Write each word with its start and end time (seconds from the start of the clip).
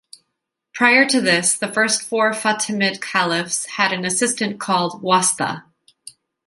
Prior 0.73 1.05
to 1.07 1.21
this, 1.21 1.55
the 1.55 1.71
first 1.71 2.01
four 2.01 2.31
Fatimid 2.31 3.01
caliphs 3.03 3.67
had 3.77 3.93
an 3.93 4.03
assistant 4.03 4.59
called 4.59 5.03
"wasta". 5.03 5.65